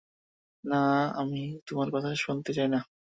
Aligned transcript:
না, 0.63 0.81
আমি 1.15 1.39
তোমার 1.67 1.87
কথা 1.95 2.09
শুনতে 2.17 2.51
চাই 2.53 2.67
না। 2.67 2.79